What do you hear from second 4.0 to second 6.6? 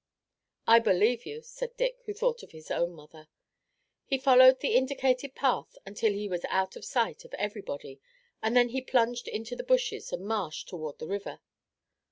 He followed the indicated path until he was